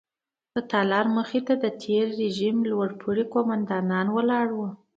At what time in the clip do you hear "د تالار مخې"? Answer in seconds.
0.53-1.41